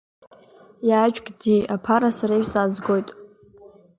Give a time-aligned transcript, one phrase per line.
[0.89, 3.07] Иаажәг, ди, аԥара, сара ишәзаазгоит!